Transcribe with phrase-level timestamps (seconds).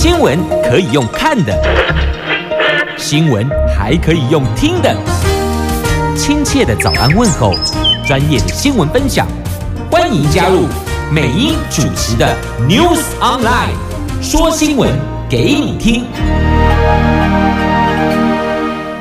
[0.00, 1.52] 新闻可以用看的，
[2.96, 3.44] 新闻
[3.76, 4.96] 还可以用听的。
[6.16, 7.52] 亲切的早安问候，
[8.06, 9.26] 专业的新闻分享，
[9.90, 10.68] 欢迎加入
[11.12, 12.32] 美英主持的
[12.68, 13.74] News Online，
[14.22, 14.88] 说新闻
[15.28, 16.04] 给你听。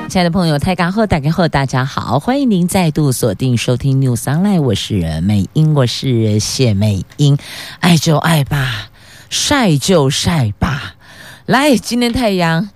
[0.10, 7.38] 亲爱的朋友，大家好，大家好，大家好，欢迎您再度锁定收听 News Online，我是美英，我是谢美英，
[7.82, 8.88] 爱就爱吧。
[9.30, 10.96] 晒就晒吧，
[11.46, 12.70] 来，今天太阳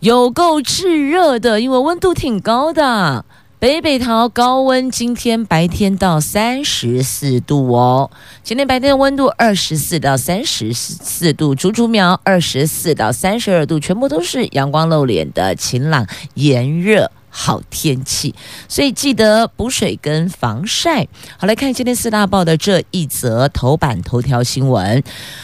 [0.00, 3.24] 有够炙热的，因为温度挺高的。
[3.60, 8.08] 北北桃高温，今天白天到三十四度哦。
[8.44, 17.10] 今天白天的温度二十四到三十四度，竹竹苗二十四到三十二度，全部都是阳光露脸的晴朗炎热。
[17.30, 18.34] 好天气，
[18.68, 21.06] 所以记得补水跟防晒。
[21.38, 25.02] 好，来看今天四大报的这一则头版头条新闻：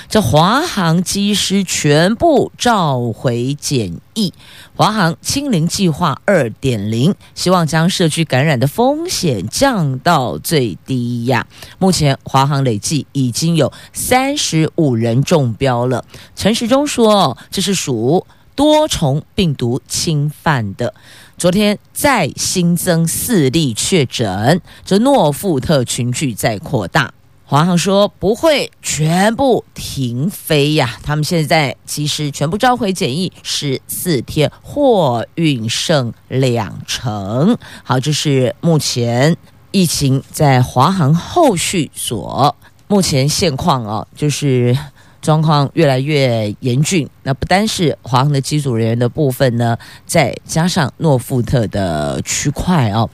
[0.09, 4.33] 这华航机师全部召回检疫，
[4.75, 11.47] 华航清零计划二点零，希望将社区感染的风险降到最低呀。
[11.79, 16.05] 目前华航累计已经有三十五人中标了。
[16.35, 20.95] 陈时中说，这是属多重病毒侵犯的。
[21.37, 27.13] 昨天再新增四例确诊，这诺富特群聚在扩大。
[27.45, 37.59] 华航说不会全部停飞呀，他们现在其实全部召回检疫十四天，货运剩两成。
[37.83, 39.37] 好，这是目前
[39.73, 42.57] 疫情在华航后续所
[42.89, 44.77] 目前现况哦，就是。
[45.25, 53.09] 状况越来越严峻，那不单是华航的机组人员的部分呢，再加上诺富特的区块哦。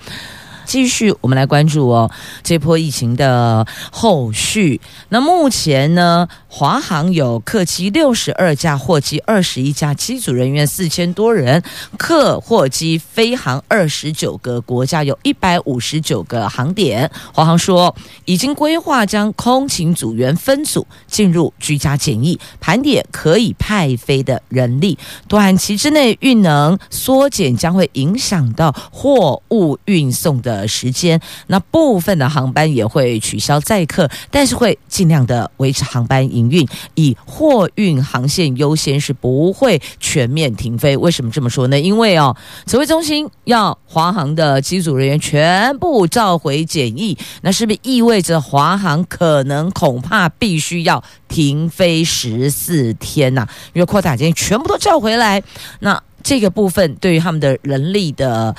[0.65, 2.11] 继续，我们来关注哦，
[2.43, 4.81] 这波疫情的后续。
[5.09, 11.63] 那目前呢，华航有客机六十二架，货机二十一架，机组人员四千多人，
[11.97, 17.09] 客货机飞航二十九个国家，有一百五十九个航点。
[17.33, 17.95] 华航说，
[18.25, 30.67] 已经规划将空勤组员分组进入居家检疫，盘点可以派飞的人力，短期之内运能缩减，将会影响到货物运送的。
[30.67, 36.65] 时间，那部分的航班也会取消载客，但是会尽量的维持航班运，
[36.95, 40.97] 以货运航线优先，是不会全面停飞。
[40.97, 41.81] 为什么这么说呢？
[41.81, 42.37] 因为哦，
[42.67, 55.43] 指挥中心要华航的机组人员全部召回检疫，那是不是意味着华航可能恐怕必须要停飞十四天呐、因为扩大检疫全部都召回来，
[55.81, 58.55] 那这个部分对于他们的人力的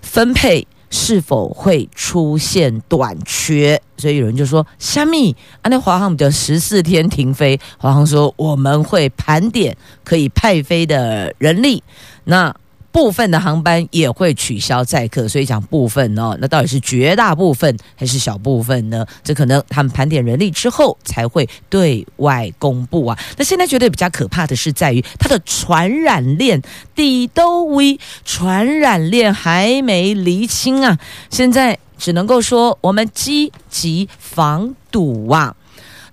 [0.00, 0.66] 分配。
[0.90, 3.80] 是否会出现短缺？
[3.96, 11.82] 所以有人就说：“虾米啊，那华航的十四天停飞。”华航说：“我们会盘点可以派飞的人力。”
[12.24, 12.54] 那。
[12.92, 19.06] 部分的航班也会取消载客，所以讲部分哦，那到底是绝大部分还是小部分呢？
[19.22, 23.18] 这可能他们盘点人力之后才会对外公布啊。
[23.36, 26.60] 那现在觉得比较可怕的是在于它的传染链，
[26.94, 30.98] 第都威传染链还没厘清啊，
[31.30, 35.54] 现在只能够说我们积极防堵啊。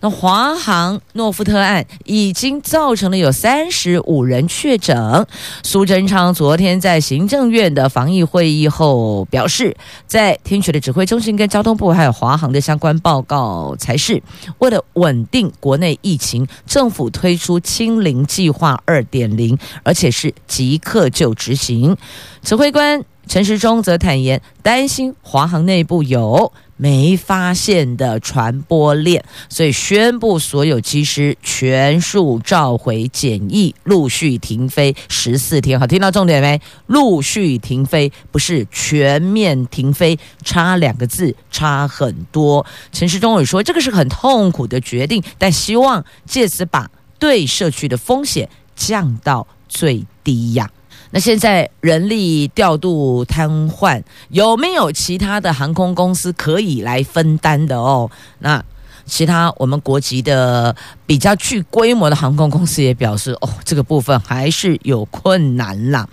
[0.10, 5.28] 华航诺富特案已经造成了有三十五人确诊。
[5.64, 9.76] 苏贞昌昨天在行政院的防疫会议后表示，
[10.06, 14.22] 在听取了指挥中心跟交通部还有华航的相关报告，才是
[14.60, 21.98] 为了稳定国内疫情，政府推出清零计划二点零，而且是即刻就执行。
[22.42, 26.52] 指挥官陈时中则坦言，担心华航内部有。
[26.78, 35.80] 没发现的传播链，所以宣布所有机师全数召回检疫，陆续停飞十四天。
[35.80, 36.62] 好，听到重点没？
[36.86, 42.66] 陆续停飞，不是全面停飞，差两个字，差很多。
[42.92, 50.70] 陈时中也说，这个是很痛苦的决定，但希望借此把对社区的风险降到最低呀。
[51.12, 58.10] 那现在人力调度瘫痪，有没有其他的航空公司可以来分担的哦？
[58.40, 58.64] 那
[59.06, 60.76] 其他我们国籍的
[61.06, 66.08] 比较具规模的航空公司也表示，哦，这个部分还是有困难啦。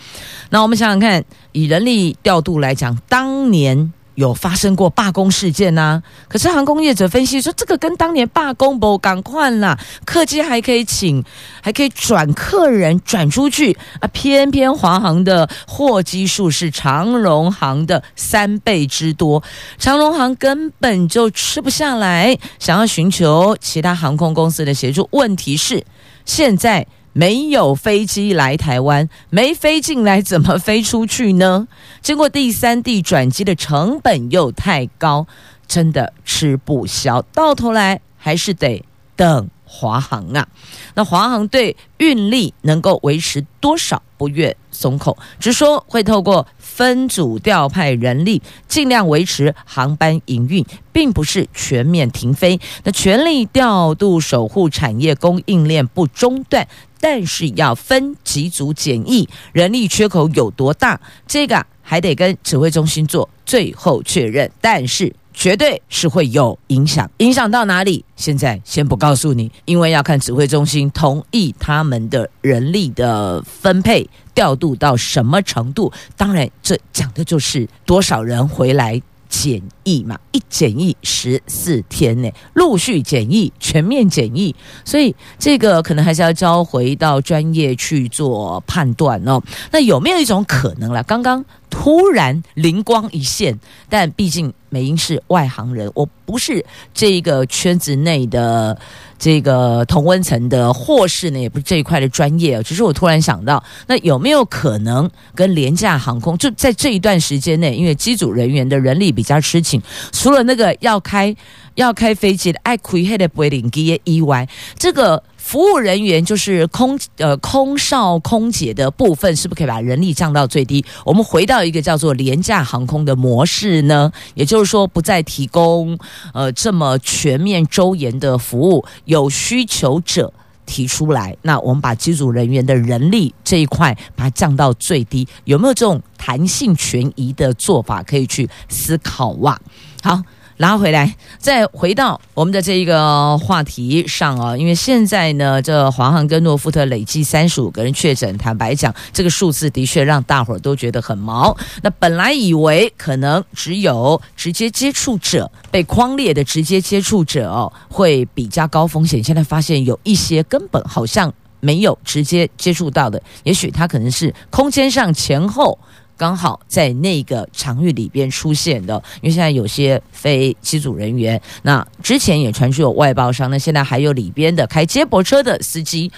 [0.50, 3.92] 那我们想想看，以人力调度来讲，当年。
[4.14, 11.24] 有发生过罢工事件呐、啊，可是航空业者分析说，这个跟当年罢工不赶快啦，客机还可以请，
[11.60, 19.42] 还可以转客人转出去啊，偏偏华航的货机数是长荣航的三倍之多，
[19.78, 25.84] 长荣航根本就吃不下来，想要寻求其他航空公司的协助，问题是
[26.24, 26.86] 现在。
[27.14, 31.68] 没有飞机来台湾，没飞进来怎么飞出去呢？
[32.02, 35.26] 经过第三地转机的成本又太高，
[35.68, 38.84] 真的吃不消，到头来还是得
[39.14, 40.48] 等华航啊。
[40.94, 52.58] 那华航对运力能够维持多少不愿松口，只说会透过分组调派人力，尽量维持航班营运，并不是全面停飞。
[52.82, 56.66] 那全力调度守护产业供应链不中断。
[57.04, 60.98] 但是要分几组检疫，人力缺口有多大？
[61.26, 64.50] 这个还得跟指挥中心做最后确认。
[64.58, 68.02] 但是绝对是会有影响，影响到哪里？
[68.16, 75.92] 现在先不告诉你，因为要看指挥中心同意他们的人力的分配调度到什么程度。
[76.16, 79.02] 当然，这讲的就是多少人回来。
[79.42, 84.54] 检疫嘛，一检疫十四天呢，陆续检疫，全面检疫，
[84.84, 89.42] 所以这个可能还是要交回到专业去做判断哦。
[89.72, 91.02] 那有没有一种可能啦？
[91.02, 93.58] 刚刚突然灵光一现，
[93.88, 98.78] 但毕竟美英是外行人，我不是这个圈子内的。
[99.16, 109.80] 这个同温层的或是呢，也不是这一块的专业，只是我突然想到，那有没有可能跟廉价航空就在这一段时间内，因为机组人员的人力比较吃紧，
[110.12, 111.34] 除了那个要开
[111.74, 114.48] 要开飞机的爱亏黑的不会领机意外，
[114.78, 115.22] 这个。
[115.44, 120.82] 服务人员就是空呃空少空姐的部分，是不是可以把人力降到最低？
[121.04, 124.10] 我们回到一个叫做廉价航空的模式呢？
[124.32, 125.98] 也就是说，不再提供
[126.32, 130.32] 呃这么全面周延的服务，有需求者
[130.64, 139.60] 提出来，那我们把机组人员的人力这一块把它降到最低，有没有这种弹性权宜的做法可以去思考哇？
[140.02, 140.22] 好。
[140.58, 151.56] 拉回来，再回到我们的这一个话题上啊，因为现在呢，这华航跟诺富特累计三十五个人确诊，坦白讲，这个数字的确让大伙儿都觉得很毛。
[151.82, 165.76] 那本来以为可能只有直接接触者被框列的直接接触者哦，会比较高风险，现在发现有一些根本好像没有直接接触到的，也许他可能是空间上前后。
[166.16, 176.10] 刚好在那个场域里边出现的，因为现在有些非机组人员，那之前也传出有外包商，那现在还有里边的开接驳车的司机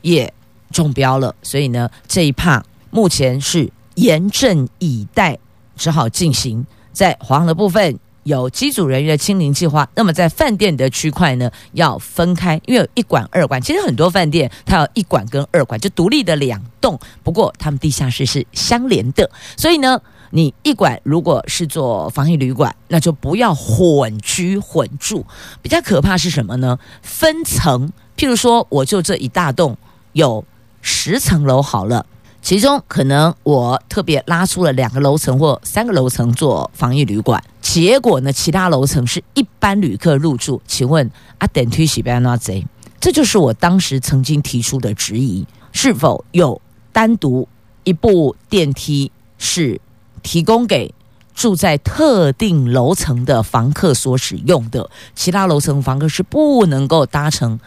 [0.00, 0.32] 也
[0.70, 5.38] 中标了，所以呢，这一趴目前是严阵以待，
[5.76, 7.98] 只好进行在黄的部分。
[8.24, 13.60] 有机组人员的清零计划，那么在饭店的区块呢，要分开，因为有一馆、二馆。
[13.60, 16.98] 其实很多饭店它有一馆跟二馆，就独立的两栋。
[17.22, 25.26] 不过他们地下室是相连的，所以呢，你一馆如果是做防疫旅馆，那就不要混居混住。
[25.60, 26.78] 比较可怕是什么呢？
[27.02, 29.76] 分层，譬如说，我就这一大栋
[30.12, 30.44] 有
[30.80, 32.06] 十层楼好了。
[32.42, 40.60] 其中可能我特别拉出了两个楼层或三个楼层做防疫旅馆，结果呢，其他楼层是一般旅客入住。
[40.66, 41.08] 请问
[41.38, 42.66] 阿等推喜别那贼，
[43.00, 46.60] 这就是我当时曾经提出的质疑：是否有
[46.92, 47.46] 单独
[47.84, 49.80] 一部电梯是
[50.24, 50.92] 提供给
[51.32, 57.60] 住在特定楼层的房客所使用的，其他楼层房客是不能够搭乘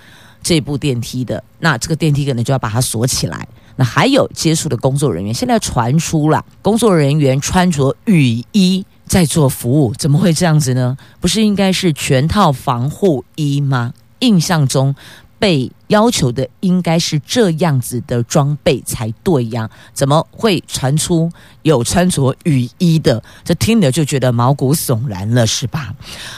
[0.44, 1.42] 这部电梯的？
[1.60, 3.48] 那这个电梯可能就要把它锁起来。
[3.78, 10.98] 那还有接触的工作人员，现在传出了工作人员穿着雨衣在做服务，怎么会这样子呢？
[11.20, 13.94] 不是应该是全套防护衣吗？
[14.20, 14.96] 印象中
[15.38, 21.30] 被要求的应该是这样子的装备才对呀，怎么会传出
[21.64, 23.22] 有穿着雨衣的？
[23.44, 25.94] 这听着就觉得毛骨悚然了，是吧？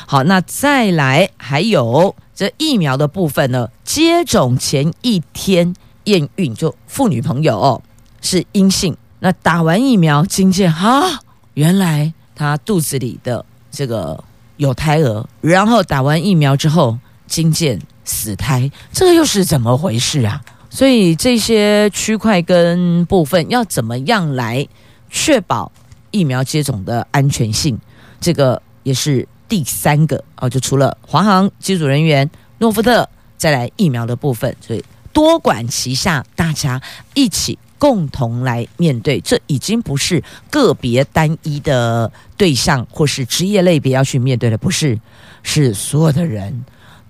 [0.08, 3.70] 好，那再来还有这疫苗的部分呢？
[3.84, 5.76] 接种前一天。
[6.08, 7.82] 验孕就妇女朋友哦，
[8.22, 11.20] 是阴性，那打完疫苗惊见哈，
[11.54, 14.24] 原来她肚子里的这个
[14.56, 16.98] 有胎儿，然后打完疫苗之后
[17.28, 20.42] 惊见死胎，这个又是怎么回事啊？
[20.70, 24.66] 所以这些区块跟部分要怎么样来
[25.10, 25.72] 确保
[26.12, 27.78] 疫苗接种的安全性？
[28.22, 34.84] 这个也是第三个哦，就除了华航机组人员、诺富特，再来疫苗的部分，所以。
[35.18, 36.80] 多管齐下，大家
[37.16, 39.20] 一起共同来面对。
[39.20, 45.00] 这已经不是个别单一的对象或是职业类别要去面对的，不是，
[45.42, 46.64] 是所有的人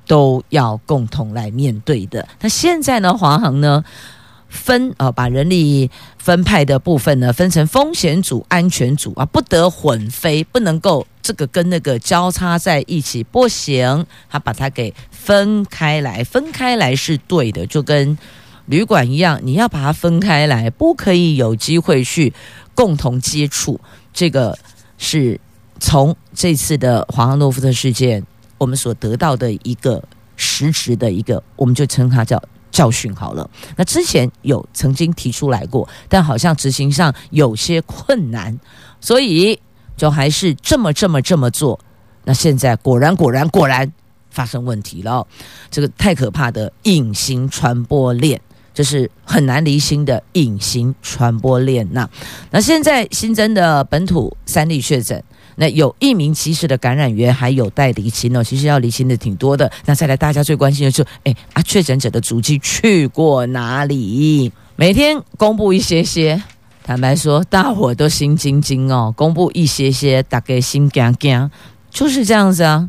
[0.08, 2.26] 都要共同来面对的。
[2.40, 3.84] 那现在呢，华航呢
[4.48, 14.94] 分啊、把人力分派的部分呢分成风险组、安全组啊，不得混飞，不能够这个跟那个交叉在一起，不行，他把它给。
[15.12, 18.18] 分开来，分开来是对的，就跟
[18.68, 22.34] 旅馆一样，你要把它分开来，不可以有机会去
[22.74, 23.78] 共同接触。
[24.14, 24.58] 这个
[24.98, 25.38] 是
[25.82, 28.24] 从这次的华航诺夫特事件，
[28.58, 30.02] 我们所得到的一个
[30.38, 32.42] 实质的一个，我们就称它叫
[32.72, 33.50] 教训好了。
[33.76, 38.58] 那之前有曾经提出来过，但好像执行上有些困难，
[39.02, 39.60] 所以
[39.98, 41.78] 就还是这么这么这么做。
[42.24, 43.92] 那现在果然果然果然
[44.30, 45.28] 发生问题了，
[45.70, 48.40] 这个太可怕的隐形传播链。
[48.74, 52.08] 这是很难离心的隐形传播链呐、
[52.52, 55.24] 那现在新增的本土三例确诊，
[55.56, 58.44] 那有一名及时的感染源还有待厘清哦。
[58.44, 59.72] 其实要厘清的挺多的。
[59.86, 64.52] 那再来，大家最关心的就是，哎啊，确诊者的足迹去过哪里？
[64.76, 66.40] 每天公布一些些，
[66.88, 69.14] 坦白说，大伙都心惊惊哦。
[69.18, 71.52] 公布一些些，大概心惊惊，
[71.92, 72.88] 就是这样子啊。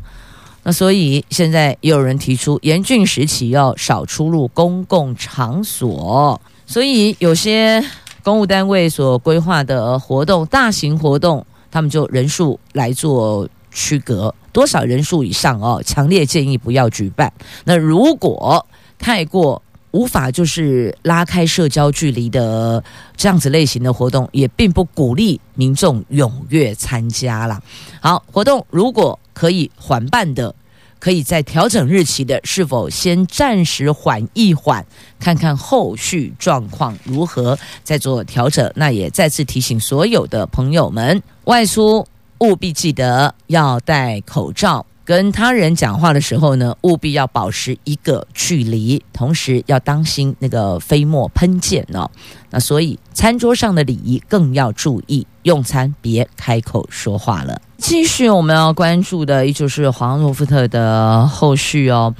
[0.63, 6.39] 那所以现在也有人提出，严峻时期要少出入公共场所。
[6.65, 7.83] 所以有些
[8.23, 17.33] 公务单位所规划的活动，大型活动，他们就人数来做区隔，多少人数以上哦，强烈建议不要举办。
[17.65, 18.65] 那如果
[18.97, 22.83] 太过无法就是拉开社交距离的
[23.17, 27.61] 这样子类型的活动，也并不鼓励民众踊跃参加啦。
[27.99, 30.53] 好，活动如果可以缓办的，
[30.99, 34.85] 可以在调整日期的，是否先暂时缓一缓，
[35.19, 38.71] 看看后续状况如何再做调整？
[38.75, 42.05] 那也再次提醒所有的朋友们，外出
[42.39, 44.85] 务必记得要戴口罩。
[45.09, 52.07] 跟他人讲话的时候呢，务必要保持一个距离，同时要当心那个飞沫喷溅哦。
[52.51, 57.59] 那所以餐桌上的礼仪更要注意，用餐别开口说话了。
[57.79, 62.13] 继续我们要关注的，依旧是华航诺富特的后续哦。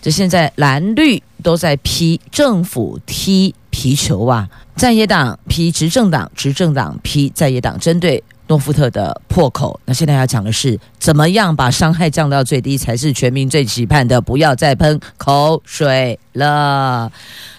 [0.00, 8.22] 这现在蓝绿都在批政府踢皮球啊，在野党批执政党，执政党批在野党，针对。
[8.48, 14.20] 诺夫特的破口，那现在要讲的是怎么样把伤害降到最低，才是全民最期盼的。
[14.20, 17.10] 不要再喷口水了。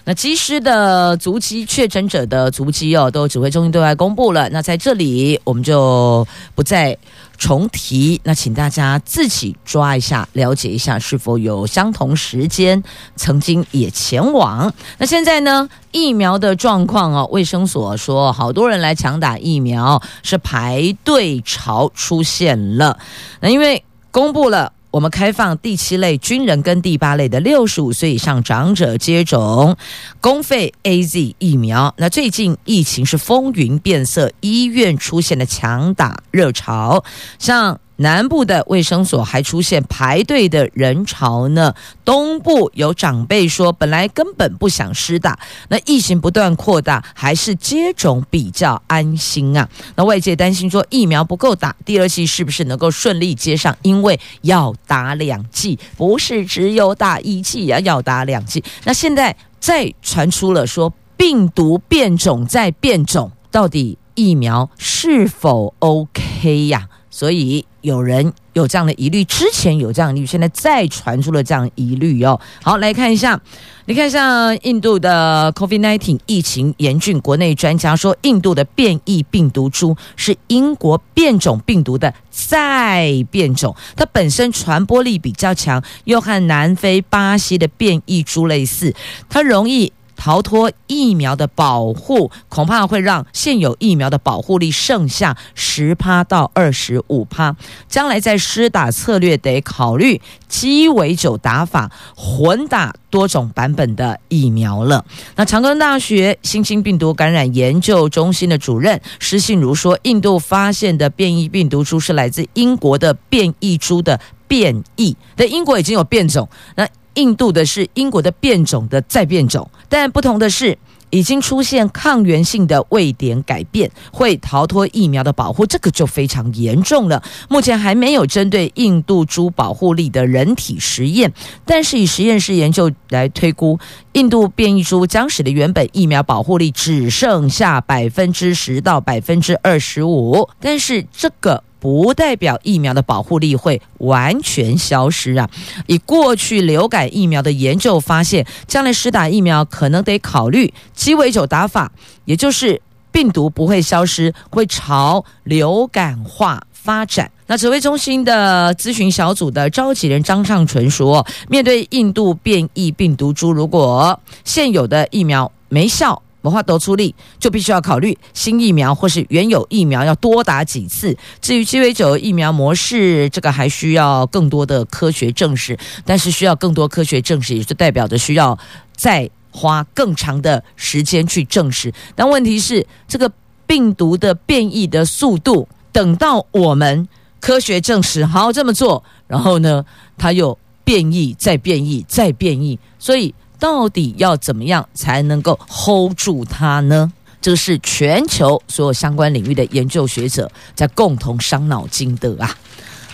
[0.04, 4.48] 那及时的足迹确诊者的足迹哦，都指挥中心对外公布了。
[4.48, 6.96] 那在这里我们就不再
[7.36, 8.18] 重提。
[8.24, 12.82] 那请大家自己抓一下，了解一下是否有相同时间
[13.16, 14.72] 曾经也前往。
[14.96, 22.98] 那现在呢，疫苗的状况哦，卫生所说好多人来抢打疫苗，是排队潮出现了。
[23.40, 24.72] 那因为公布了。
[24.90, 29.76] 我们开放第七类军人跟第八类的六十五岁以上长者接种
[30.20, 31.94] 公费 AZ 疫苗。
[31.98, 37.04] 那最近疫情是风云变色，医院出现了抢打热潮，
[37.38, 37.80] 像。
[37.98, 41.74] 南部的卫生所还出现排队的人潮呢。
[42.04, 45.38] 东部有长辈说，本来根本不想施打，
[45.68, 49.68] 那疫情不断扩大，还是接种比较安心啊。
[49.96, 53.76] 那外界担心说疫苗不够打，第二剂是不是能够顺利接上？
[53.82, 58.62] 因为要打两剂，不是只有打一剂啊，要打两剂。
[58.84, 66.88] 那现在再传出了说病毒变种再变种，到底疫苗是否 OK 呀？
[67.18, 72.40] 所以有人有这样的疑虑，之前有这样的疑虑，现在再传出了这样疑虑哦。
[72.62, 73.40] 好，来看一下，
[73.86, 88.94] 你看像印度的 COVID-19 疫情严峻，国内专家说，印度的变异病毒株是英国变种病毒的再变种，它本身传播力比较强，又和南非、巴西的变异株类似，
[89.28, 89.92] 它容易。
[90.18, 97.56] 逃脱疫苗的保护，恐怕会让现有疫苗的保护力剩下十趴到二十五趴。
[97.88, 105.04] 将来在施打策略得考虑鸡尾酒打法，混打多种版本的疫苗了。
[105.36, 116.86] 那长庚大学新兴病毒感染研究中心的主任施信如说，印度发现的变异病毒株是来自英国的变异株的变异，在英国已经有变种，那。
[117.18, 120.78] 印度的是英国的变种的再变种，但不同的是，
[121.10, 127.20] 已经出现抗原性的位点改变，会逃脱疫苗的保护，这个就非常严重了。
[127.48, 131.32] 目前还没有针对印度株保护力的人体实验，
[131.64, 133.76] 但是以实验室研究来推估，
[134.12, 141.64] 印度变异株将使得原本疫苗保护力只剩下百分之十到百分之二十五，但是这个。
[141.80, 145.48] 不代表疫苗的保护力会完全消失啊！
[145.86, 151.92] 以过去流感疫苗的研究发现，将来施打疫苗可能得考虑鸡尾酒打法，
[152.24, 152.80] 也就是
[153.12, 157.30] 病毒不会消失，会朝流感化发展。
[157.46, 171.16] 那指挥中心的咨询小组的召集人张尚纯说，面对印度变异病毒株，如果现有的疫苗没效，无法度处理，就必须要考虑新疫苗或是原有疫苗要多打几次。
[171.42, 178.58] 至于鸡尾酒疫苗模式，这个还需要更多的科学证实，但是需要更多科学证实，也就代表着需要
[178.96, 181.92] 再花更长的时间去证实。
[182.16, 183.30] 但问题是，这个
[183.66, 187.06] 病毒的变异的速度，等到我们
[187.40, 189.84] 科学证实，好这么做，然后呢，
[190.16, 193.34] 它又变异，再变异，再变异，所以。
[193.58, 197.12] 到底要怎么样才能够 hold 住它呢？
[197.40, 202.56] 这个是全球所有相关领域的研究学者在共同伤脑筋的啊！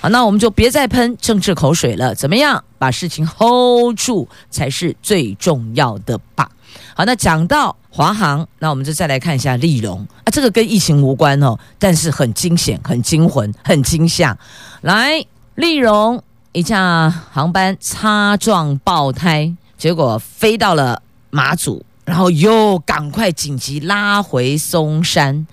[0.00, 6.50] 好，那我们就别再喷政治口水了，怎么样把事情 hold 住才是最重要的吧？
[6.94, 14.36] 好，那讲到华航，那我们就再来看一下丽荣啊，这个跟疫情无关哦，但是很惊险、很惊魂、很惊吓。
[14.80, 15.24] 来，
[15.54, 16.22] 丽荣
[16.52, 19.54] 一架航班擦撞爆胎。
[19.76, 25.46] 结果飞到了马祖，然后又赶快紧急拉回松山，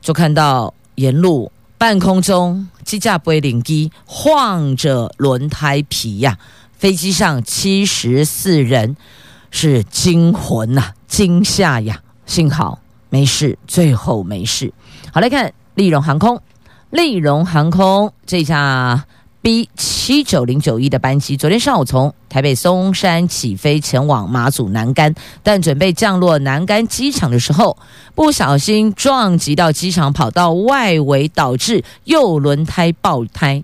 [0.00, 8.96] 就看到沿路半空中机架不会领机晃着轮胎皮呀、啊，飞机上七十四人
[9.50, 12.80] 是惊魂呐、啊，惊吓呀，幸好
[13.10, 14.72] 没事，最后没事。
[15.12, 16.40] 好，来看立荣航空，
[16.90, 19.04] 立荣航空这架。
[19.46, 27.78] B 七九零九一的班机，昨天上午从台北松山起飞前往马祖南竿，但准备降落南竿机场的时候，
[28.16, 33.62] 不小心撞击到机场跑道外围，导致右轮胎爆胎。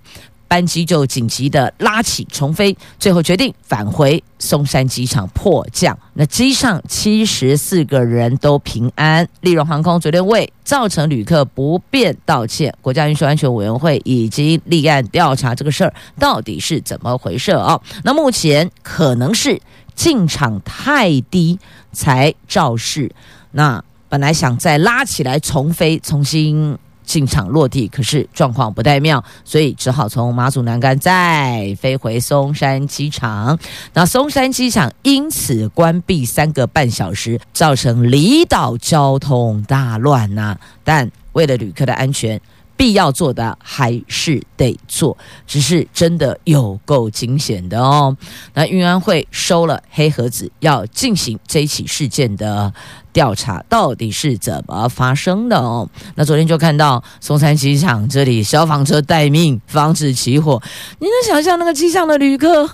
[0.53, 5.99] 班机就紧急的拉起重飞，最后决定返回松山机场迫降。
[6.13, 9.27] 那机上七十四个人都平安。
[9.41, 17.81] 利荣航空昨天为造成旅客不便道歉，国家运输安全委员会已经立案调查这个事儿到底是怎么回事哦。
[18.05, 19.59] 那目前可能是
[19.95, 21.59] 进场太低
[21.93, 23.11] 才肇事，
[23.53, 26.77] 那本来想再拉起来重飞，重新。
[27.13, 33.59] 进场落地，可是状况不太妙，所以只好从马祖南竿再飞回松山机场。
[33.93, 42.41] 那松山机场因此关闭三个半小时，造成离岛交通大乱呐、但为了旅客的安全，
[42.83, 45.17] 必要做的还是得做，
[45.47, 48.17] 只是真的有够惊险的哦。
[48.55, 52.75] 那运安会收了黑盒子，要进行这起事件的
[53.13, 55.89] 调查，到底是怎么发生的哦？
[56.17, 60.61] 那昨天就看到松山机场这里消防车待命，防止起火。
[60.99, 62.69] 你能想象那个机上的旅客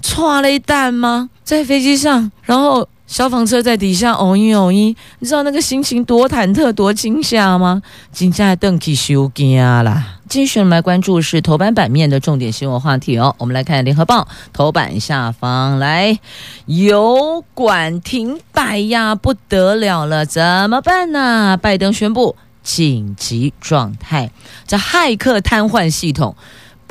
[0.00, 1.30] 抓了一弹吗？
[1.44, 2.88] 在飞机上，然后。
[3.12, 7.82] 消防车在底下，嗡一嗡一，你知道那个心情多忐忑、多惊吓吗？
[8.10, 10.18] 紧张的登起收惊啦！
[10.30, 13.34] 继续来关注是头版版面的重点新闻话题哦。
[13.36, 14.22] 我们来看《联合报》
[14.54, 16.18] 头版下方，来
[16.64, 21.58] 油管停摆呀，不得了了，怎么办呢？
[21.60, 24.30] 拜登宣布紧急状态，
[24.66, 26.34] 这骇客瘫痪系统。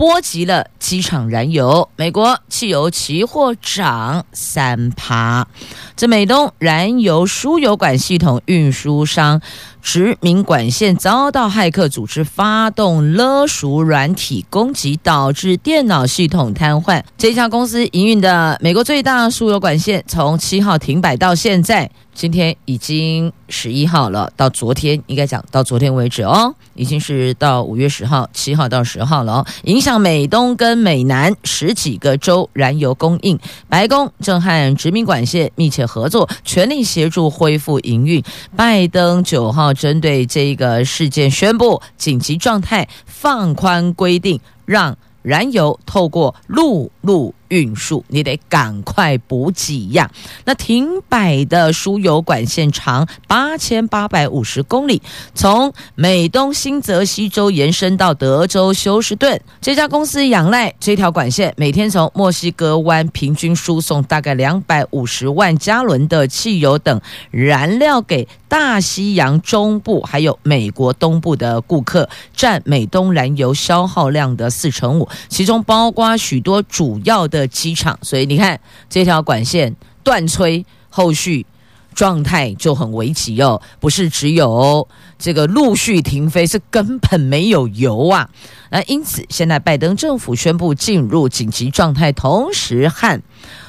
[0.02, 5.48] 波及了机场燃油，美国汽油期货涨三趴。
[5.96, 9.40] 这美东燃油输油管系统运输商
[9.80, 17.04] 殖民管线遭到骇客组织发动勒赎软体攻击，导致电脑系统瘫痪。
[17.16, 21.92] 这家公司营运的美国最大输油管线，从七号停摆到现在。
[22.14, 33.40] 今天已经十一号了，到昨天应该讲到昨天为止哦，已经是到五月十号，七号到十号了哦，影响美东跟美南十几个州燃油供应。
[33.68, 38.24] 白宫正和殖民管线密切合作，全力协助恢复营运。
[38.56, 47.34] 拜登九号针对这个事件宣布紧急状态，放宽规定，让燃油透过陆路。
[47.52, 50.10] 运输你得赶快补给呀！
[50.46, 55.02] 那停摆的输油管线长八千八百五十公里，
[55.36, 59.40] 从美东新泽西州延伸到德州休斯顿。
[59.60, 77.41] 这家公司仰赖这条管线，每天从墨西哥湾平均输送大概两百五十万加仑的汽油等燃料给大西洋中部还有美国东部的顾客，占美东燃油消耗量的四成五，其中包括许多主要的。
[77.48, 81.46] 机场，所以你看这条管线断吹，后续
[81.94, 83.62] 状态就很危急哦。
[83.80, 84.88] 不是只有
[85.20, 88.30] 这个陆续停飞，是根本没有油啊。
[88.70, 93.22] 那因此，现在拜登政府宣布进入紧急状态，同时和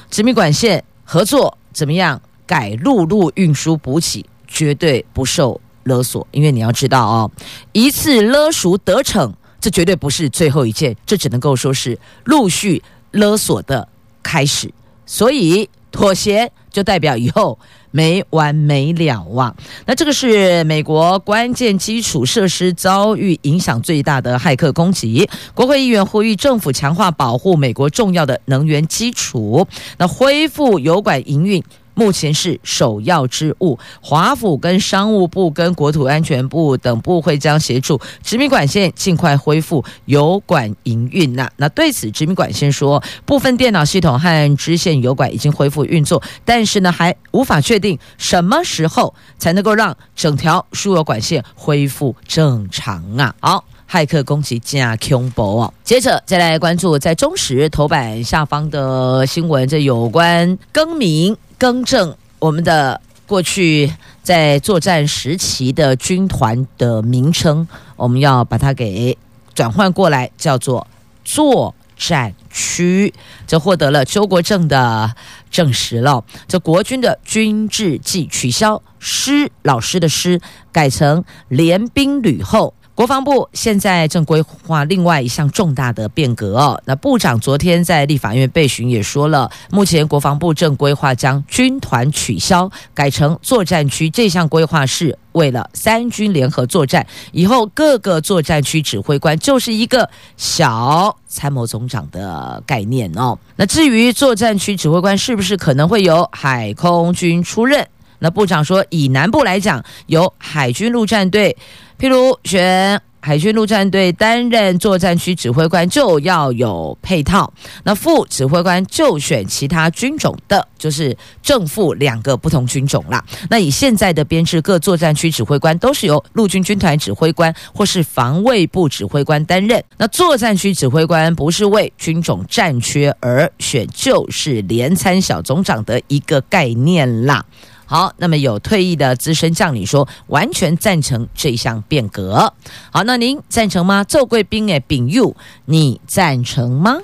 [0.09, 6.25] 殖民管线合作，怎么样改陆路运输补给，绝对不受勒索。
[6.31, 7.31] 因为你要知道哦，
[7.73, 9.33] 一次勒赎得逞。
[9.59, 12.83] 这绝对不是最后一件，这只能够说是陆续
[13.13, 13.87] 勒索的
[14.21, 14.69] 开始。
[15.05, 17.59] 所以妥协就代表以后
[17.91, 19.53] 没完没了啊！
[19.85, 31.63] 那这个是美国关键基础设施遭遇影响最大的骇客攻击，国会议员呼吁政府强化保护美国重要的能源基础，那恢复油管营运。
[31.93, 41.33] 目前是首要之务，华府跟商务部跟国土安全部等部会将协助殖民管线尽快恢复油管营运。
[41.33, 53.33] 那那对此，殖民管线说，部分电脑系统和支线油管已经恢复运作，但是呢，还无法确定什么时候才能够让整条输油管线恢复正常啊。
[53.39, 55.73] 好，骇客攻击加恐怖哦。
[55.83, 61.35] 接着再来关注在中时头版下方的新闻，这有关更名。
[61.63, 63.89] 更正我们的过去
[64.21, 69.17] 在作战时期的军团的名称，我们要把它给
[69.53, 70.85] 转换过来，叫做
[71.23, 73.13] 作战区。
[73.47, 75.15] 这获得了邱国正的
[75.49, 76.25] 证实了。
[76.49, 80.41] 这国军的军制暨取消师老师的师，
[80.73, 82.73] 改成联兵旅后。
[82.95, 86.79] 国防部现在正规划另外一项重大的变革哦。
[86.85, 94.07] 那部长昨天在立法院备询也说了，目前国防部正规划将军团取消，改成作战区。
[94.11, 103.35] 这项规划是为了三军联合作战，以后各个作战区指挥官就是一个小参谋总长的概念哦。
[103.55, 107.87] 那至于作战区指挥官是不是可能会由海空军出任？
[108.19, 111.57] 那部长说，以南部来讲，由海军陆战队。
[112.03, 117.53] 譬如选海军陆战队担任作战区指挥官，就要有配套。
[117.85, 123.23] 那副指挥官就选其他军种的，就是正副两个不同军种啦。
[123.49, 129.81] 那以现在的编制，各作战区指挥官都是由陆军军团指挥官或是防卫部指挥官担任。
[129.95, 137.45] 那作战区指挥官不是为军种战缺而选，就是连参小总长的一个概念啦。
[137.85, 142.53] 好，那么有退役的资深将领说，完全赞成这项变革。
[142.91, 144.03] 好，那您赞成吗？
[144.03, 146.97] 做贵宾诶，丙佑，你赞成吗？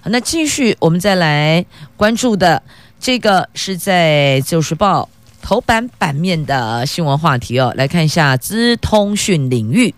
[0.00, 1.64] 好，那继续我们再来
[1.96, 2.62] 关注的
[2.98, 5.08] 这个是在《旧时报》
[5.46, 9.94] 头版版面的新闻话题哦，来看一下资通讯领域。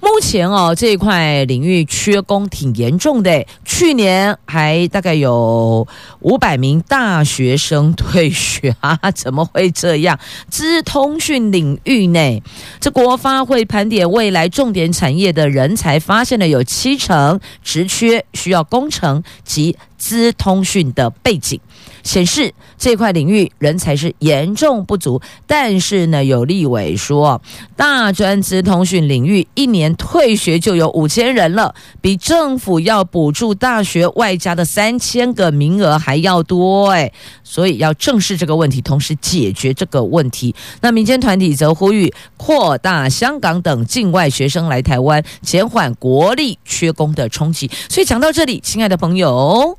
[0.00, 5.86] 目前哦，这一块领域缺工挺严重的，去年还大概有
[6.20, 10.18] 五百名大学生退学啊，怎么会这样？
[10.48, 12.42] 资通讯领域内，
[12.80, 21.60] 这国发会盘点未来重点产业的人才，发现了有七成职缺需要工程及资通讯的背景。
[22.02, 27.40] 显示这块领域人才是严重不足，但是呢，有立委说，
[27.76, 37.12] 大专资通讯领域一年退学就有五千人了，比政府要补助大学外加的三千个名额还要多哎，
[37.44, 40.54] 所以要正视这个问题，同时解决这个问题。
[40.80, 47.70] 那民间团体则呼吁扩大香港等境外学生来台湾，减缓国力缺工的冲击。
[47.88, 49.78] 所以讲到这里，亲爱的朋友，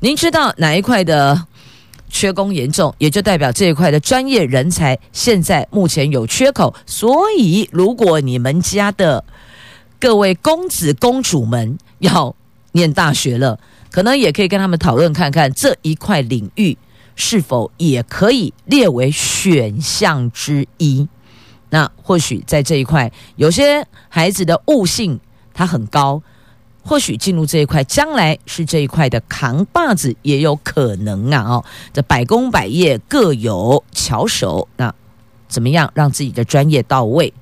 [0.00, 1.46] 您知道哪一块的？
[2.10, 6.74] 缺工严重，也就代表这一块的专业人才现在目前有缺口。
[6.84, 9.24] 所以，如果你们家的
[9.98, 12.34] 各位公子公主们要
[12.72, 13.58] 念大学了，
[13.90, 16.76] 可能也可以跟他们讨论看看这一块领域
[17.16, 21.08] 是否也可以列为选项之一。
[21.70, 25.18] 那或许在这一块，有些孩子的悟性
[25.54, 26.22] 他很高。
[26.82, 31.42] 或许进入这一块，将来是这一块的扛把子也有可能啊！
[31.42, 34.94] 哦，这百工百业各有巧手，那
[35.48, 37.32] 怎么样让自己的专业到位？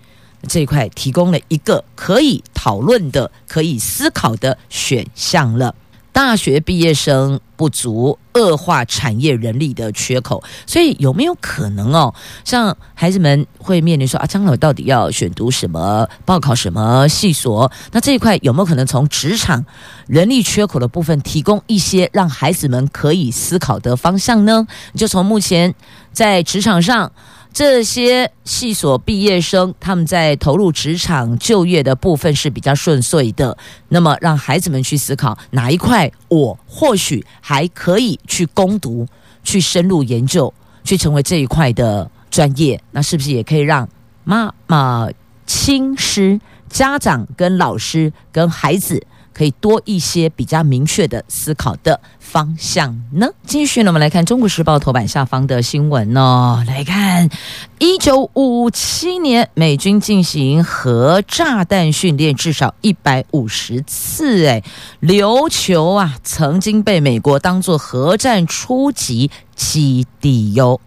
[0.48, 5.74] 这一块提供了一个可以讨论的、可以思考的选项了。
[6.12, 12.12] 大学毕业生不足，恶化产业人力的缺口，所以有没有可能哦？
[12.44, 17.71] 像孩子们会面临说啊，将来我到底要选读什么，报考什么系所？
[17.92, 19.64] 那这一块有没有可能从职场
[20.07, 24.66] 人力缺口的部分提供一些让孩子们可以思考的方向呢？
[24.97, 25.75] 就从目前
[26.12, 27.12] 在职场上。
[27.59, 33.59] 这些系所毕业生，他们在投入职场就业的部分是比较顺遂的。
[33.88, 39.05] 那么，让孩子们去思考哪一块，我或许还可以去攻读、
[39.42, 42.81] 去深入研究、去成为这一块的专业。
[42.92, 43.88] 那是不是也可以让
[44.23, 45.09] 妈妈、
[45.44, 49.05] 亲师、家长跟老师跟孩子
[49.38, 53.29] 可以多一些比较明确的思考的方向呢？
[53.46, 56.64] 继续呢，我们来看《中国时报》头版下方的新闻哦。
[56.66, 57.31] 来看，
[57.79, 64.44] 一九五七年，美军进行核炸弹训练至少一百五十次。
[64.48, 64.64] 哎，
[65.01, 70.81] 琉球啊，曾经被美国当作核战初级基地哟。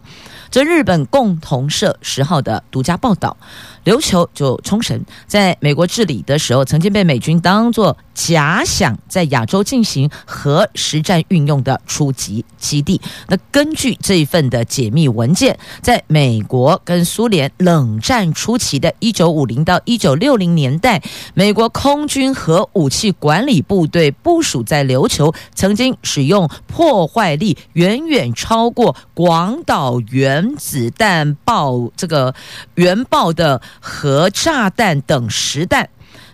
[0.50, 3.38] 这日本共同社十号的独家报道。
[3.84, 13.00] 琉球就冲绳，在美国治理的时候，曾经被美军当作假想在亚洲进行核实战运用的初级基地。
[13.26, 21.02] 那根据这一份的解密文件，在美国跟苏联冷战初期的一九五零到一九六零年代，
[21.34, 32.32] 美国空军核武器管理部队部署在琉球，曾经使用破坏力远远超过广岛原子弹爆这个
[32.76, 33.60] 原爆的。
[33.80, 35.88] 核炸弹等实弹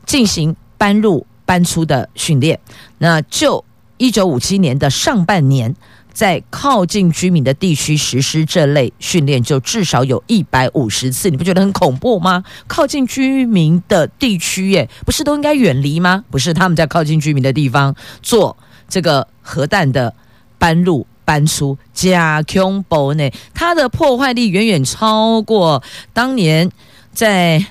[0.06, 2.60] 进行搬入搬出的训练。
[2.98, 3.64] 那就
[3.96, 5.74] 一九五七年的上半年，
[6.12, 11.30] 在靠近居民的地区实施这类训练，就至少有一百五十次。
[11.30, 12.44] 你不觉得很恐怖吗？
[12.66, 16.24] 靠近居民的地区，耶，不是都应该远离吗？
[16.30, 18.56] 不是，他们在靠近居民的地方做
[18.88, 20.14] 这个核弹的
[20.58, 23.30] 搬入搬出，加恐怖呢？
[23.54, 26.70] 它的破坏力远远超过当年。
[27.12, 27.64] 在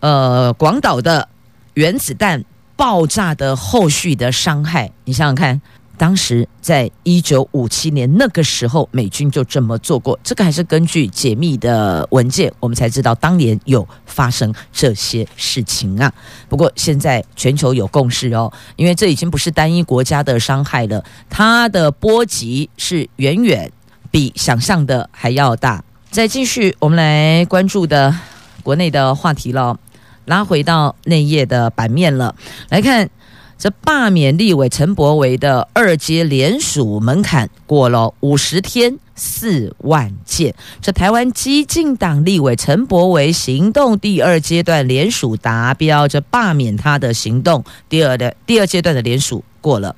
[0.00, 1.28] 呃广岛的
[1.74, 2.44] 原子弹
[2.76, 5.60] 爆炸的后续的伤害，你想想看，
[5.96, 10.18] 当时在一九五七年那个时候，美军就这么做过。
[10.24, 16.10] 这个还是根据解密的文件，我们才知道当年有发生这些事情啊。
[16.48, 23.70] 不过现在全球有共识哦，因为这已经不是单一国家的伤害了，它的波及是远远
[24.10, 25.84] 比想象的还要大。
[26.10, 28.14] 再继续，我们来关注的。
[28.62, 29.78] 国内的话题了，
[30.24, 32.34] 拉回到内页的版面了。
[32.68, 33.10] 来看
[33.58, 40.54] 这罢免立委陈柏惟的二阶联署门槛过了五十天四万件。
[40.80, 49.94] 这台湾激进党立委陈柏惟行动第二阶段联署达标，这罢免他的行动第二的第二阶段的联署过了。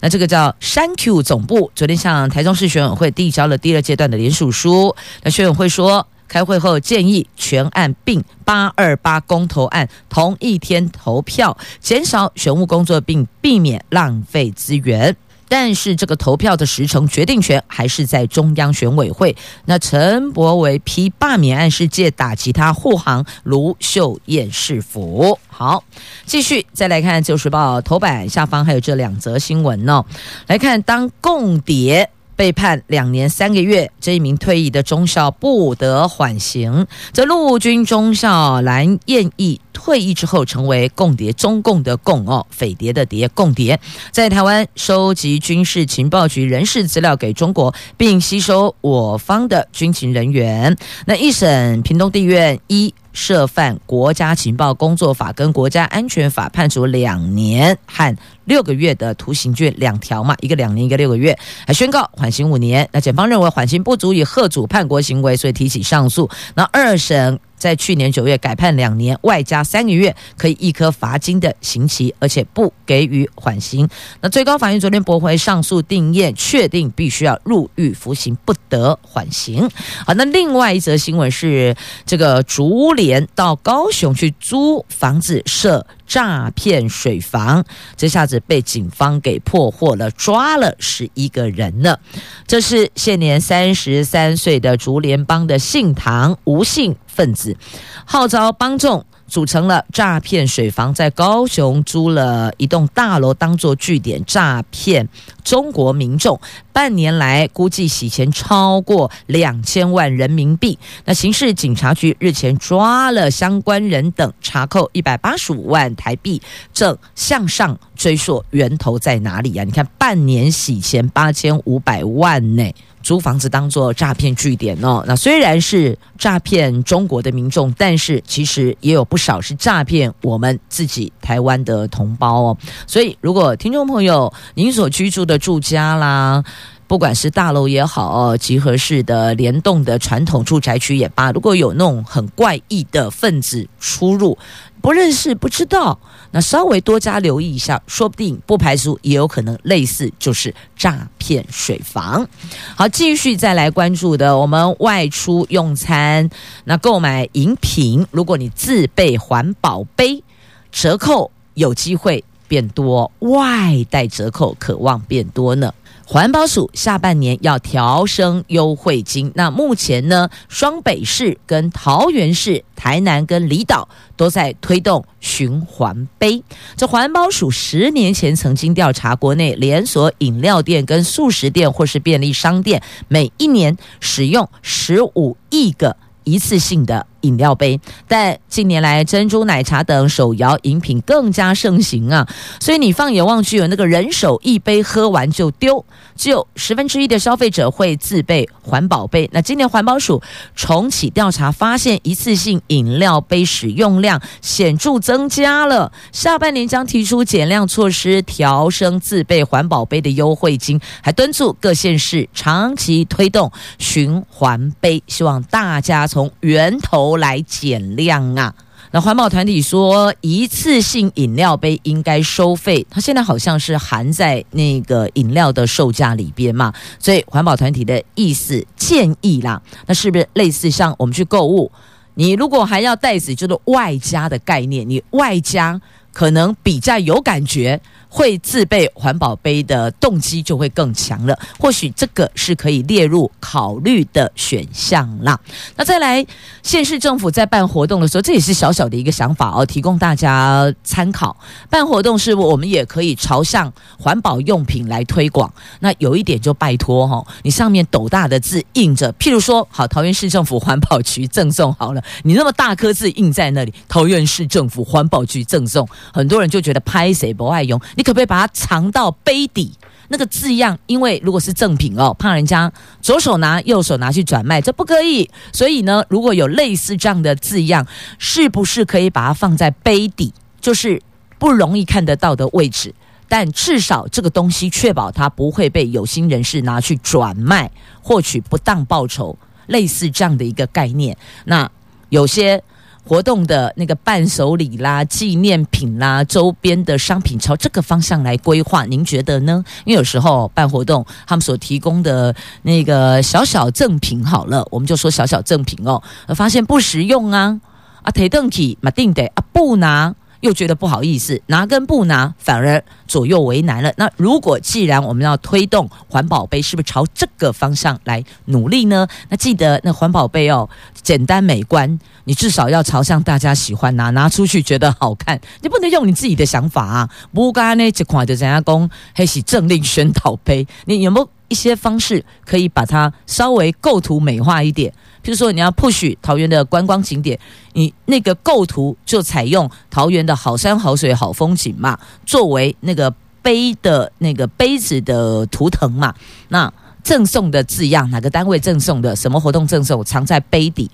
[0.00, 4.94] 那这个叫删 Q 总部昨天向台中市选委会递交了第二阶段的联署书。
[5.22, 6.06] 那选委会说。
[6.28, 15.16] 开会后建议全案并八二八公投案同一天投票，减少选务工作并避免浪费资源。
[15.50, 19.34] 但是这个投票的时程决定权还是在中央选委会。
[19.64, 25.38] 那陈柏惟批罢免案是借打击他护航卢秀燕市府。
[25.48, 25.82] 好，
[26.26, 30.06] 继续再来看《旧时报》头版下方还有这两则新闻呢、哦。
[30.48, 32.10] 来看当共谍。
[32.38, 36.86] 被判两年三个月，这一名退役的中校不得缓刑。
[37.12, 43.80] 这陆军中校蓝燕义退役之后，成为共谍，中共的共哦，匪谍的谍，共谍，
[44.12, 50.76] 在台湾收集军事情报局人事资料给中国，并吸收我方的军情人员。
[51.06, 52.94] 那一审，屏东地院一。
[53.12, 62.88] 涉犯国家情报工作法跟国家安全法，判处两年和六个月的徒刑卷两条嘛，一个两年，一个六个月，还宣告缓刑五年。
[62.92, 66.28] 那检方认为缓刑不足以吓阻叛国行为，所以提起上诉。
[66.54, 67.38] 那二审。
[67.58, 73.88] 在去年九月改判两年外加三个月可以一颗罚金的刑期，而且不给予缓刑。
[74.20, 79.68] 那最高法院昨天驳回上诉定谳，确定必须要入狱服刑，不得缓刑。
[80.06, 87.64] 好，那另外一则新闻是，这个竹联到高雄去租房子设诈骗水房，
[87.96, 91.98] 这下子被警方给破获了，抓了十一个人呢。
[92.46, 97.56] 这是现年三十三岁的竹联帮的姓唐吴姓分子，
[98.04, 99.04] 号召帮众。
[99.28, 105.06] 组成了诈骗水房，在高雄租了一栋大楼当做据点，诈骗
[105.44, 106.40] 中国民众。
[106.72, 110.78] 半年来，估计洗钱超过两千万人民币。
[111.04, 116.40] 那刑事警察局日前抓了相关人等，查扣一百八十五万台币，
[116.72, 119.66] 正向上追溯源头在哪里呀、啊？
[119.66, 122.72] 你看，半年洗钱八千五百万呢。
[123.08, 132.58] 租房子当做诈骗据点哦，那虽然是诈骗中国的民众，但是其实也有不少是诈骗我们自己台湾的同胞哦。
[132.86, 136.44] 所以，如果听众朋友您所居住的住家啦，
[136.88, 144.38] 不管是大楼也好，集合式的联动的传统住宅区也罢，如果有那种很怪异的分子出入，
[144.80, 145.98] 不认识不知道，
[146.30, 152.26] 那稍微多加留意一下，说不定不排除也有可能类似就是诈骗水房。
[152.74, 156.30] 好，继续再来关注的，我们外出用餐，
[156.64, 160.24] 那购买饮品，如果你自备环保杯，
[160.72, 165.74] 折扣有机会变多，外带折扣渴望变多呢。
[166.10, 176.42] 环保署下半年要调升优惠金，那目前呢，双北市跟桃园市、台南跟离岛都在推动循环杯。
[176.76, 185.94] 这环保署十年前曾经调查国内连锁饮料店跟速食店或是便利商店，每一年使用十五亿个
[186.24, 192.28] 一次性的饮料杯，但近年来珍珠奶茶等手摇饮品更加盛行啊，
[192.60, 199.28] 所以你放眼望去，有那个人手一杯，喝完就丢，只有十分之一的消费者会自备环保杯。
[199.32, 200.22] 那今年环保署
[200.54, 217.07] 重启调查，发现一次性饮料杯使用量显著增加了，下半年将提出减量措施，调升自备环保杯的优惠金，还敦促各县市长期推动循环杯，希望大家从源头。
[217.16, 218.54] 来减量啊！
[218.90, 231.70] 那环保团体说，一次性饮料杯应该收费，它现在好像是含在那个饮料的售价里边嘛，所以环保团体的意思建议啦，那是不是类似像我们去购物，
[232.14, 235.78] 你如果还要袋子，就是外加的概念，你外加
[236.12, 237.78] 可能比较有感觉。
[238.08, 245.38] 会自备环保杯的动机就会更强了，或许这个是可以列入考虑的选项啦。
[245.76, 246.24] 那再来，
[246.62, 251.36] 县市政府在办活动的时候，这也是小小的一个想法哦，提供大家参考。
[251.68, 255.52] 办活动是我们也可以朝向环保用品来推广。
[255.80, 267.78] 那有一点就拜托哈，你上面斗大的字印着，譬如说，好，桃园市政府环保局赠送好了，你那么大颗字印在那里，桃园市政府环保局赠送，很多人就觉得拍谁不爱用。
[267.98, 269.76] 你可不可以把它藏到杯底？
[270.06, 275.28] 那个字样，因为如果是赠品哦，怕人家左手拿右手拿去转卖，这不可以。
[275.52, 277.84] 所以呢，如果有类似这样的字样，
[278.16, 280.32] 是不是可以把它放在杯底？
[280.60, 281.02] 就是
[281.40, 282.94] 不容易看得到的位置，
[283.28, 287.68] 但至少这个东西确保它不会被有心人士拿去转卖，
[288.00, 289.36] 获取不当报酬。
[289.66, 291.68] 类似这样的一个概念，那
[292.10, 292.62] 有些。
[293.04, 299.64] 活动的那个伴手礼啦、纪念品啦、周边的商品，朝这个方向来规划，您觉得呢？
[299.84, 306.02] 因为有时候办活动，他们所提供的那个小小赠品，好了，我们就说小小赠品哦，
[306.34, 307.58] 发现不实用啊，
[308.02, 310.14] 啊，提登起嘛定得啊，不拿。
[310.40, 313.92] 又觉得不好意思，拿跟不拿反而左右为难了。
[313.96, 319.06] 那如果既然我们要推动环保杯，是不是朝这个方向来努力呢？
[319.28, 320.68] 那记得那环保杯哦，
[321.02, 325.40] 简单美观，你至少要朝向大家喜欢拿，拿出去觉得好看。
[325.60, 327.10] 你不能用你自己的想法啊！
[327.32, 334.92] 不干呢，这款的人家讲还是政令宣导杯，你有没有一些方式可以把它稍微构图美化一点？
[335.22, 337.38] 譬如说，你要 push 桃园的观光景点，
[337.72, 346.14] 你那个构图就采用桃园的好山好水好风景嘛，作为那个杯的那个杯子的图腾嘛。
[346.48, 350.90] 那赠送的字样，哪个单位赠送的，什么活动赠送，藏在杯底，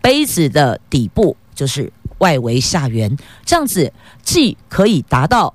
[0.00, 3.92] 杯子的底部就是外围下缘，这样子
[4.22, 5.52] 既可以达到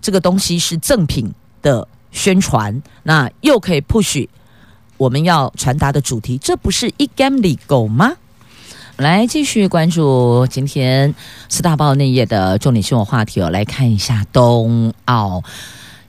[0.00, 1.32] 这个东西是赠品
[1.62, 4.26] 的宣传，那又可以 push。
[4.96, 8.14] 我们要传达的主题，这不是一竿子狗吗？
[8.96, 11.14] 来继续关注今天
[11.50, 15.42] 四大报内页的重点新闻话题哦，来看一下冬奥。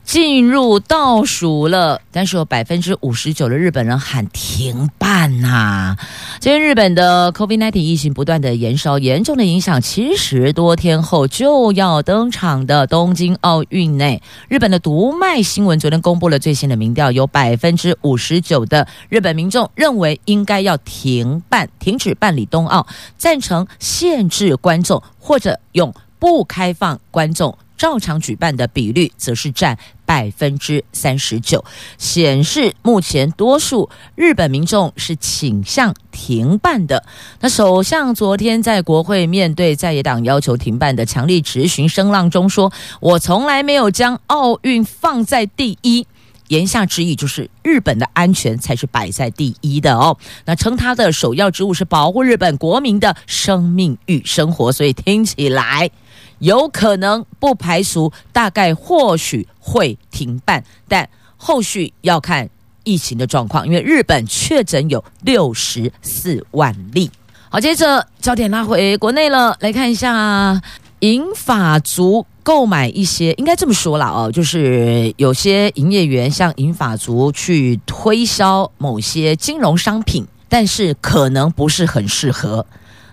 [0.07, 5.97] 进入倒数了，但是有百分之五十九的日本人喊停办呐、
[6.39, 27.57] 今天日本的 COVID-19 疫情不断的延烧，严重的影响七十多天后就要登场的东京奥运内，日本的读卖新闻昨天公布了最新的民调，有百分之五十九的日本民众认为应该要停办、停止办理冬奥，赞成限制观众或者用不开放观众。
[27.77, 31.63] 照常举办的比率则是占百分之三十九，
[31.97, 37.03] 显示目前多数日本民众是倾向停办的。
[37.41, 46.07] 那首相昨天在国会面对在野党要求停办的强力质询声浪中说：“我从来没有将奥运放在第一。”
[46.47, 50.17] 言下之意就是日本的安全才是摆在第一的哦。
[50.45, 55.91] 那称他的首要之务是保护日本国民的生命与生活，所以听起来。
[56.39, 62.47] 有可能不排除，大概或许会停办，但后续要看
[62.83, 63.65] 疫情的状况。
[63.65, 67.09] 因为日本确诊有六十四万例。
[67.49, 70.61] 好，接着焦点拉回国内了，来看一下
[70.99, 82.65] 银发族购买一些，应该这么说了哦，就是有些营业员向银发族去推销某些金融商品，但是可能不是很适合。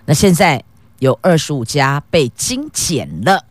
[0.05, 0.63] 那现在。
[1.05, 3.45] 有二十五家被精简了，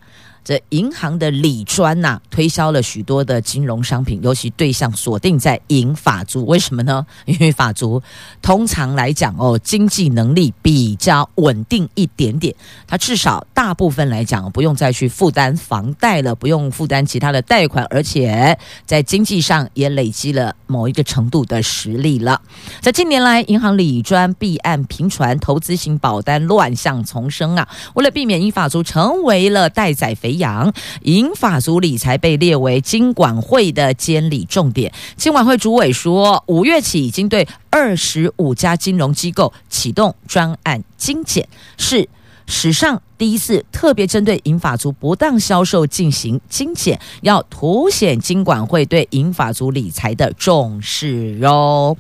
[0.45, 6.45] 这银行的理专呐、推销了许多的金融商品，尤其对象锁定在银法族。
[6.45, 7.07] 为什么呢？
[7.25, 8.03] 因为法族
[8.43, 12.55] 通常来讲哦，经济能力比较稳定一点点，
[12.87, 22.41] 他至少大部分来讲不用再去负担房贷了，不用负担其他的贷款，而且在经济上也累积了某一个程度的实力了。
[22.83, 27.67] 在近年来，银行理专弊案频传，投资型保单乱象丛生啊！
[27.95, 30.73] 为了避免银法族成为了待宰肥养，
[31.03, 34.93] 银发族理财被列为金管会的监理重点。
[35.17, 42.09] 金管会主委说，五月起已经对二十五家金融机构启动专案精简，是
[42.47, 51.97] 史上第一次特别针对银发族不当销售进行精简，要凸显金管会对银发族理财的重视哟。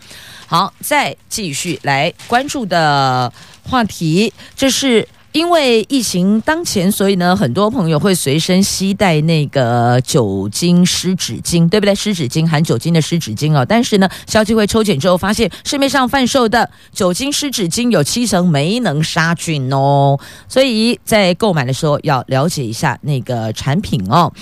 [0.47, 3.32] 好，再继续来关注的
[3.62, 5.09] 话题，这是。
[5.35, 11.93] 因为疫情当前，所以呢，很多朋友会随身携带那个酒精湿纸巾，对不对？
[11.93, 13.66] 湿纸巾含酒精的湿纸巾哦。
[13.68, 20.16] 但是呢，消基会抽检之后发现，市面上贩售的酒精湿纸巾有七成没能杀菌哦。
[20.49, 24.32] 所以在购买的时候要了解一下那个产品哦。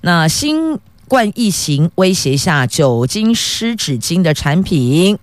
[0.00, 0.76] 那新
[1.06, 5.16] 冠疫情威胁下，酒精湿纸巾的产品。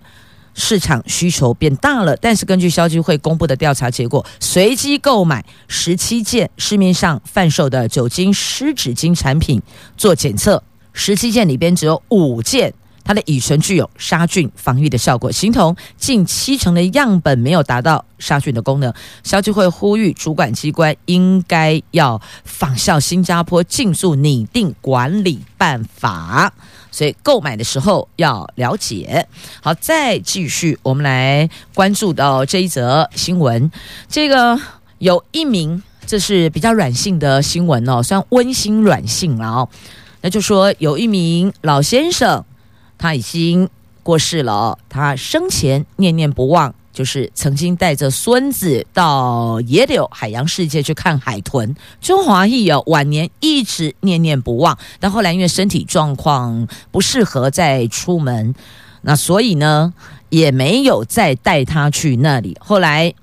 [0.54, 9.60] 市场需求变大了，但是根据消基会公布的调查结果，随机购买十七件市面上贩售的酒精湿纸巾产品
[9.96, 12.74] 做检测，十七件里边只有五件
[13.04, 18.92] 它的乙醇具有杀菌防御的效果，形同近七成的样本没有达到杀菌的功能。
[19.24, 26.52] 消基会呼吁主管机关应该要仿效新加坡，尽速拟定管理办法。
[26.92, 29.26] 所以购买的时候要了解。
[29.60, 33.68] 好，再继续，我们来关注到这一则新闻。
[34.08, 34.56] 这个
[34.98, 39.68] 有一名，这是比较软性的新闻哦，算温馨软性了哦。
[40.20, 42.44] 那就说有一名老先生，
[42.98, 43.68] 他已经
[44.04, 46.72] 过世了，他生前念念不忘。
[46.92, 58.54] 就是曾经带着孙子到野柳海洋世界去看海豚，中华裔哦，晚年一直念念不忘，但后来因为身体状况不适合再出门，
[59.00, 59.94] 那所以呢
[60.28, 62.56] 也没有再带他去那里。
[62.60, 63.14] 后来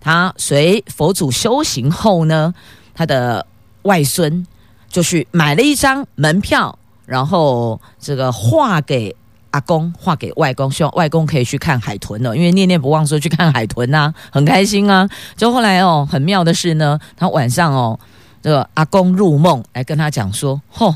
[0.00, 2.54] 他随佛祖修行后呢，
[2.94, 3.46] 他的
[3.82, 4.46] 外孙
[4.88, 9.16] 就去买了一张门票，然后这个画给。
[9.50, 15.08] 阿公画给外公，希望外公可以去看海豚了，因为念念不忘说去看海豚呐、啊， 很开心啊。
[15.36, 17.98] 就后来哦，很妙的是呢，他晚上哦，
[18.42, 20.94] 这个阿公入梦来跟他讲说：“吼，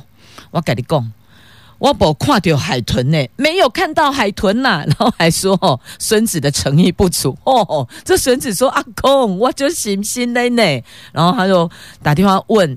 [0.51, 1.13] 我跟你讲，
[1.79, 7.37] 我没看到海豚呢，没有看到海豚呐、 ”然后还说：“哦，孙子的诚意不足。
[7.45, 10.63] ”哦，这孙子说：“阿公，我就信心的呢。”
[11.13, 11.71] 然后他就
[12.03, 12.77] 打电话问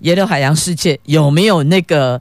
[0.00, 2.20] 野柳海洋世界有没有那个。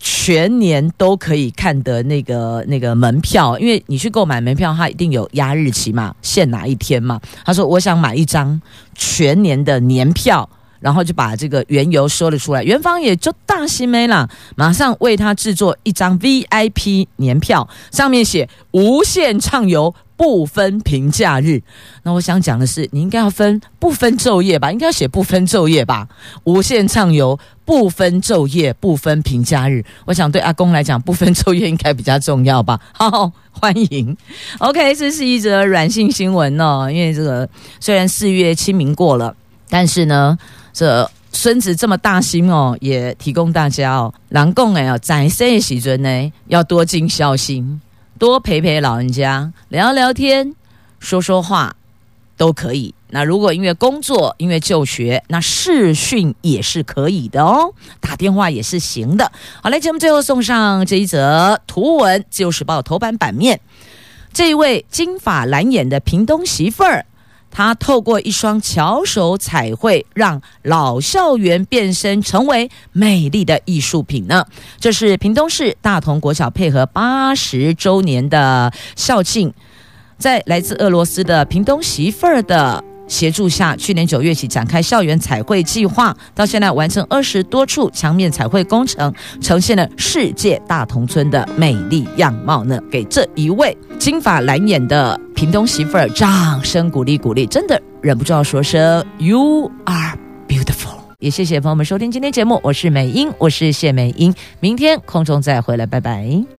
[0.00, 7.20] 全年都可以看的那个那个门票，因为你去购买门票，它一定有压日期嘛，限哪一天嘛。
[7.44, 8.60] 他说：“我想买一张
[8.94, 10.48] 全年的年票。”
[10.80, 12.64] 然后就把这个缘由说了出来。
[12.64, 14.26] 元芳也就大心没了，
[14.56, 19.94] 马上为他制作一张 VIP 年票，上面写无限畅游。
[20.20, 21.62] 不分平假日，
[22.02, 24.70] 那我想讲的是，你应该要分不分昼夜吧？
[24.70, 26.06] 应该要写不分昼夜吧？
[26.44, 29.82] 无限畅游，不分昼夜，不分平假日。
[30.04, 32.78] 我想对阿公来讲，不分昼夜应该比较重要吧？
[32.92, 34.14] 好，欢迎。
[34.58, 36.90] OK，这是一则软性新闻哦。
[36.92, 37.48] 因为这个
[37.80, 39.34] 虽然四月清明过了，
[39.70, 40.36] 但是呢，
[40.74, 47.80] 这孙子这么大心哦，也提供大家哦，人讲哎，在生的时阵呢，要多尽孝心。
[48.20, 50.54] 多陪陪老人家，聊聊天，
[50.98, 51.74] 说说话，
[52.36, 52.94] 都可以。
[53.08, 59.32] 那如果因为工作、因为就学，那视讯也是可以的哦，打电话也是行的。
[59.62, 63.58] 好嘞，节目最后送上这一则图文，《自由时报》头版版面，
[64.34, 67.06] 这一位金发蓝眼的屏东媳妇儿。
[67.50, 74.46] 他透过一双巧手彩绘，让老校园变身成为美丽的艺术品呢。
[74.78, 79.52] 这是屏东市大同国小配合八十周年的校庆，
[80.16, 92.80] 在来自俄罗斯的屏东媳妇儿的协助下，去年九月起展开校园彩绘计划，到现在完成二十多处墙面彩绘工程，呈现了世界大同村的美丽样貌呢。
[92.90, 100.16] 给这一位金发蓝眼的屏东媳妇儿掌声鼓励鼓励，真的忍不住要说声 “You are
[100.48, 101.00] beautiful”。
[101.18, 106.56] 也谢谢朋友们收听今天节目，我是美英，我是谢美英，明天空中再回来，拜拜。